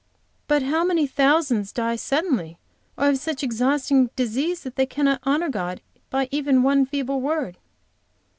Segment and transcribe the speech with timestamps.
[0.47, 2.57] "But how many thousands die suddenly,
[2.97, 7.59] or of such exhausting disease that they cannot honor God by even one feeble word."